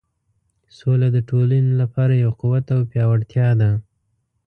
[0.77, 3.71] سوله د ټولنې لپاره یو قوت او پیاوړتیا ده.